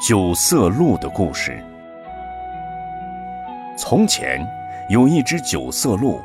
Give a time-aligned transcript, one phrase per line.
[0.00, 1.62] 九色鹿的故事。
[3.76, 4.44] 从前
[4.88, 6.20] 有一只九色鹿，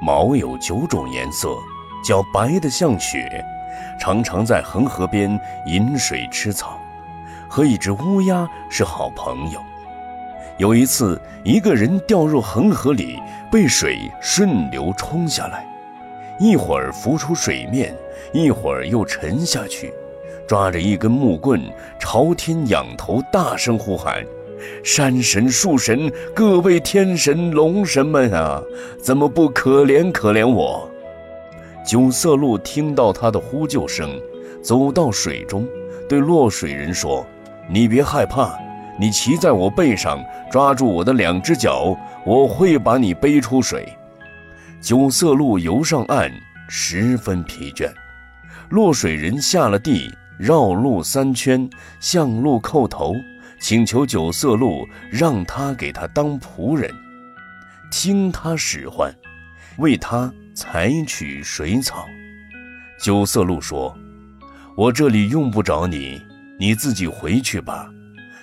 [0.00, 1.54] 毛有九种颜色，
[2.02, 3.44] 脚白得像雪，
[4.00, 6.80] 常常在恒河边饮水吃草，
[7.48, 9.60] 和一只乌鸦是好朋友。
[10.56, 15.64] 有一次，一个人掉入恒河里，被水顺流冲下来，
[16.38, 17.94] 一会儿浮出水面，
[18.32, 19.92] 一会儿又沉下去。
[20.50, 21.62] 抓着一根木棍，
[22.00, 24.26] 朝天仰头，大声呼喊
[24.82, 28.60] ：“山神、树神，各位天神、龙神们啊，
[29.00, 30.90] 怎么不可怜可怜我？”
[31.86, 34.20] 九色鹿听到他的呼救声，
[34.60, 35.64] 走到水中，
[36.08, 37.24] 对落水人说
[37.70, 38.58] ：“你别害怕，
[38.98, 41.96] 你骑在我背上，抓住我的两只脚，
[42.26, 43.88] 我会把你背出水。”
[44.82, 46.28] 九色鹿游上岸，
[46.68, 47.88] 十分疲倦。
[48.70, 50.12] 落水人下了地。
[50.40, 51.68] 绕路三圈，
[52.00, 53.14] 向鹿叩头，
[53.60, 56.90] 请求九色鹿让他给他当仆人，
[57.92, 59.14] 听他使唤，
[59.76, 62.06] 为他采取水草。
[62.98, 63.94] 九色鹿说
[64.78, 66.18] ：“我这里用不着你，
[66.58, 67.86] 你自己回去吧。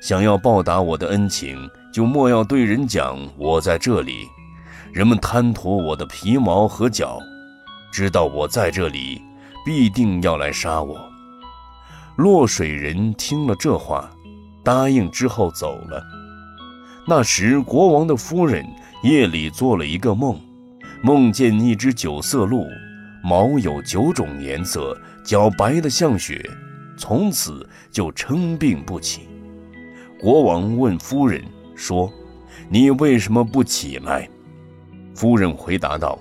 [0.00, 4.28] 想要报答我的恩情，就莫要对人讲我在这里。
[4.92, 7.18] 人们贪图我的皮毛和脚，
[7.92, 9.20] 知道我在这里，
[9.66, 10.96] 必定要来杀我。”
[12.20, 14.10] 落水人听了这话，
[14.62, 16.04] 答应之后走了。
[17.08, 18.62] 那时，国王的夫人
[19.02, 20.38] 夜里做了一个梦，
[21.02, 22.66] 梦见一只九色鹿，
[23.24, 26.44] 毛有九种颜色，脚白得像雪，
[26.94, 29.22] 从此就称病不起。
[30.20, 31.42] 国王问夫人
[31.74, 32.12] 说
[32.68, 34.28] ：“你为什么不起来？”
[35.16, 36.18] 夫人回答道：“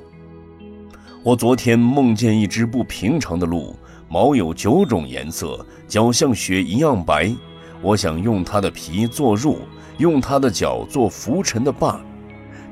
[1.23, 3.75] 我昨天梦见一只不平常的鹿。”
[4.11, 7.31] 毛有九种颜色，脚像雪一样白。
[7.79, 9.57] 我想用它的皮做褥，
[9.99, 12.01] 用它的脚做浮尘的把，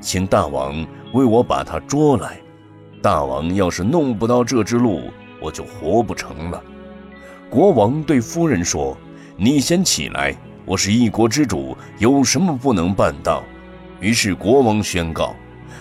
[0.00, 2.40] 请大王为我把它捉来。
[3.00, 5.02] 大王要是弄不到这只鹿，
[5.40, 6.60] 我就活不成了。
[7.48, 8.96] 国王对夫人说
[9.38, 10.36] ：“你先起来，
[10.66, 13.44] 我是一国之主，有什么不能办到？”
[14.02, 15.36] 于是国王宣告，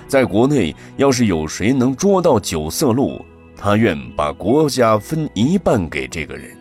[0.08, 3.24] 在国内要是有谁能捉到九色鹿，
[3.56, 6.56] 他愿把国家分一半给这个人，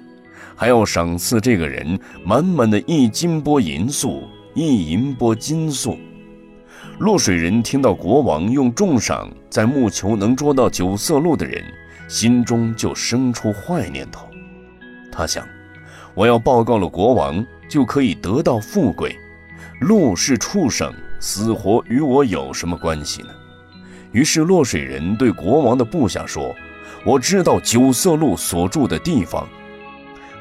[0.54, 4.24] 还要赏赐这个人满满的一金钵银粟，
[4.54, 5.96] 一银钵金粟。
[6.98, 11.62] 落水人听到国王用重赏在木球能捉到九色鹿的人，
[12.08, 14.26] 心中就生出坏念头。
[15.12, 15.46] 他想，
[16.14, 19.14] 我要报告了国王，就可以得到富贵。
[19.80, 23.28] 鹿是畜生，死活与我有什么关系呢？
[24.12, 26.54] 于是落水人对国王的部下说。
[27.04, 29.47] 我知道九色鹿所住的地方。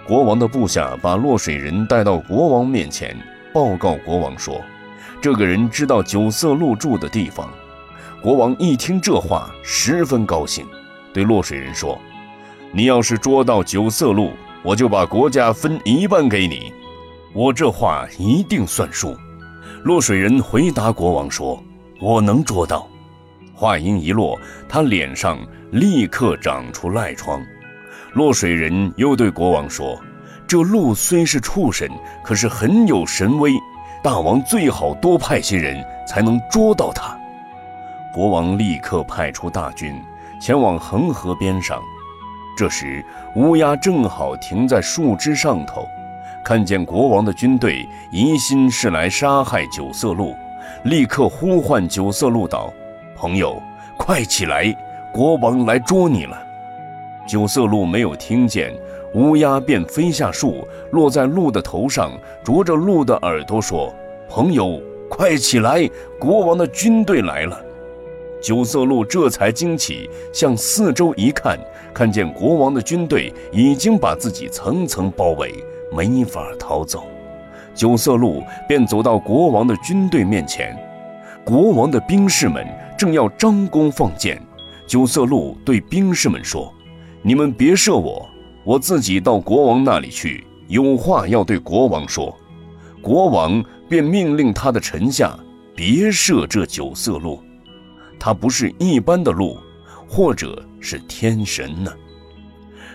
[0.08, 3.16] 国王的部下把落水人带到国王面前，
[3.53, 4.59] 报告国王说
[5.22, 7.47] ：“这个人知道九色鹿住的地方。”
[8.19, 10.66] 国王一听这话，十分高兴，
[11.14, 12.00] 对落水人说
[12.74, 14.31] ：“你要是捉到九色鹿，
[14.64, 16.74] 我就把国家分一半给你。
[17.31, 19.16] 我这话一定算数。”
[19.85, 21.63] 落水人回答国王说
[22.01, 22.88] ：“我能捉到。”
[23.53, 24.35] 话音一落，
[24.68, 25.38] 他脸上
[25.73, 27.40] 立刻长出癞疮。
[28.13, 29.96] 落水人又对国王说
[30.47, 31.88] ：“这鹿虽是畜生，
[32.23, 33.51] 可是很有神威，
[34.01, 37.16] 大王最好多派些人，才能捉到它。”
[38.12, 40.02] 国王立刻派出大军
[40.41, 41.79] 前往恒河边上。
[42.57, 45.88] 这时，乌鸦正好停在树枝上头，
[46.45, 50.35] 看见国王的军队，疑心是来杀害九色鹿，
[50.83, 52.72] 立刻呼唤九色鹿道。
[53.16, 53.59] 朋友，
[53.97, 54.72] 快起来！
[55.11, 56.39] 国王来捉你了。
[57.28, 58.72] 九色鹿没有听见，
[59.16, 62.11] 乌鸦便飞下树，落在鹿的头上，
[62.44, 63.91] 啄着鹿的耳朵说
[64.29, 64.79] ：“朋友，
[65.09, 65.89] 快起来！
[66.19, 67.59] 国王的军队来了。”
[68.39, 71.57] 九色鹿这才惊起，向四周一看，
[71.91, 75.51] 看见国王的军队已经把自己层层包围，
[75.95, 77.06] 没法逃走。
[77.73, 80.78] 九色鹿便走到国王的军队面前。
[81.43, 82.66] 国王的兵士们
[82.97, 84.41] 正要张弓放箭，
[84.87, 86.73] 九色鹿对兵士们说
[87.22, 88.28] ：“你们别射我，
[88.64, 92.35] 我自己到国王那里去，有话要对国王说。”
[93.02, 95.37] 国王便命令他的臣下
[95.75, 97.40] 别射这九色鹿，
[98.17, 99.59] 他不是一般的鹿，
[100.08, 101.91] 或者是天神呢。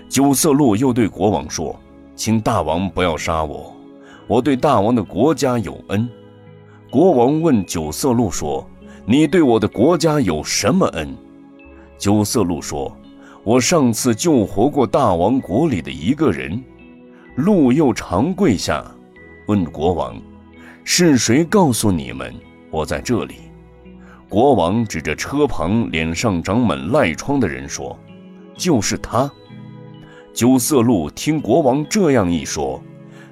[0.08, 1.78] 九色鹿又对国王说
[2.20, 3.75] ：“请大王不要杀我，
[4.26, 6.06] 我对大王的国家有恩。”
[6.93, 8.69] 国王问九色鹿说
[9.08, 11.17] ：“你对我的国家有什么恩？”
[11.96, 12.94] 九色鹿说
[13.43, 16.62] ：“我上次救活过大王国里的一个人。”
[17.37, 18.84] 鹿又长跪下，
[19.46, 20.14] 问国王
[20.84, 22.34] ：“是谁告诉你们
[22.70, 23.37] 我在这里？”
[24.28, 27.99] 国王指着车旁脸上长满赖疮的人说
[28.58, 29.32] ：“就是他。”
[30.32, 32.80] 九色鹿听国王这样一说，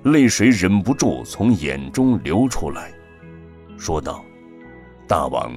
[0.02, 2.90] 泪水忍不住从眼中流出来，
[3.76, 4.24] 说道
[5.06, 5.52] ：“大王，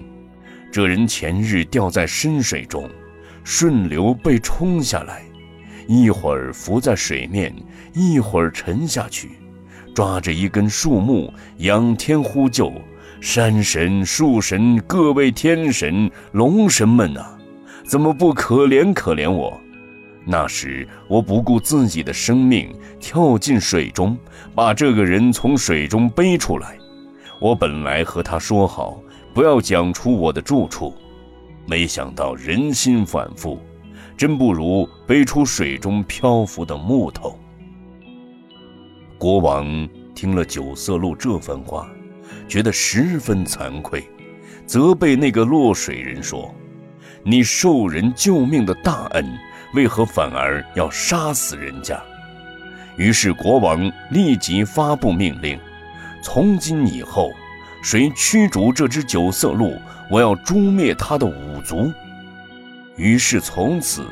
[0.71, 2.87] 这人前日掉在深水中，
[3.43, 5.23] 顺流被冲下来。”
[5.87, 7.53] 一会儿浮在水面，
[7.93, 9.31] 一会儿沉下去，
[9.95, 12.71] 抓着一根树木，仰天呼救
[13.19, 17.35] ：“山神、树神、各位天神、龙神们呐，
[17.83, 19.59] 怎么不可怜可怜我？”
[20.25, 24.17] 那时我不顾自己的生命，跳进水中，
[24.53, 26.77] 把这个人从水中背出来。
[27.39, 29.01] 我本来和他说好，
[29.33, 30.93] 不要讲出我的住处，
[31.65, 33.59] 没想到人心反复。
[34.15, 37.35] 真不如背出水中漂浮的木头。
[39.17, 41.89] 国王听了九色鹿这番话，
[42.47, 44.07] 觉得十分惭愧，
[44.67, 46.53] 责备那个落水人说
[47.25, 49.25] ：“你受人救命的大恩，
[49.73, 52.01] 为何反而要杀死人家？”
[52.97, 55.59] 于是国王立即发布命令
[56.21, 57.31] ：“从今以后，
[57.81, 59.79] 谁驱逐这只九色鹿，
[60.09, 61.91] 我要诛灭他的五族。”
[62.97, 64.05] 于是从此，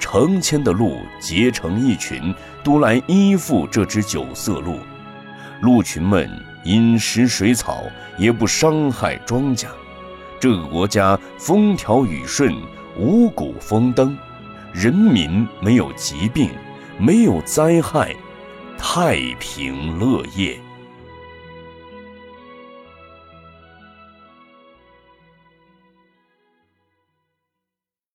[0.00, 4.80] 成千的鹿结成一群，都来依附这只九色鹿。
[5.60, 6.28] 鹿群们
[6.64, 7.84] 饮食水草，
[8.18, 9.66] 也不伤害庄稼。
[10.40, 12.54] 这个国家风调雨顺，
[12.98, 14.14] 五谷丰登，
[14.74, 16.50] 人民没有疾病，
[16.98, 18.12] 没有灾害，
[18.76, 20.58] 太平乐业。